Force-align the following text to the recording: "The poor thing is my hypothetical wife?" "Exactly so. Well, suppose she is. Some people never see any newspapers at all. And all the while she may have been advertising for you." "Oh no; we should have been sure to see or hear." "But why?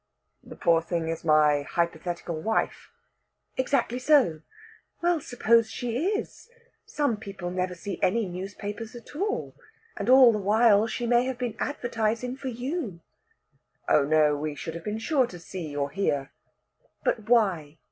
"The 0.43 0.55
poor 0.55 0.81
thing 0.81 1.09
is 1.09 1.23
my 1.23 1.61
hypothetical 1.61 2.41
wife?" 2.41 2.89
"Exactly 3.55 3.99
so. 3.99 4.41
Well, 5.03 5.19
suppose 5.21 5.69
she 5.69 5.95
is. 6.07 6.49
Some 6.87 7.17
people 7.17 7.51
never 7.51 7.75
see 7.75 7.99
any 8.01 8.25
newspapers 8.27 8.95
at 8.95 9.15
all. 9.15 9.53
And 9.95 10.09
all 10.09 10.31
the 10.31 10.39
while 10.39 10.87
she 10.87 11.05
may 11.05 11.25
have 11.25 11.37
been 11.37 11.55
advertising 11.59 12.35
for 12.35 12.47
you." 12.47 13.01
"Oh 13.87 14.03
no; 14.03 14.35
we 14.35 14.55
should 14.55 14.73
have 14.73 14.83
been 14.83 14.97
sure 14.97 15.27
to 15.27 15.37
see 15.37 15.75
or 15.75 15.91
hear." 15.91 16.31
"But 17.03 17.29
why? 17.29 17.77